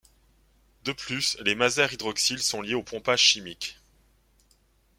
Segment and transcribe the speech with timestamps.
[0.83, 3.77] De plus, les masers hydroxyle sont liés au pompage chimique.